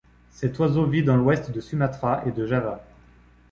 Cet 0.31 0.57
oiseau 0.57 0.87
vit 0.87 1.03
dans 1.03 1.15
l'ouest 1.15 1.51
de 1.51 1.61
Sumatra 1.61 2.23
et 2.25 2.31
de 2.31 2.47
Java. 2.47 2.83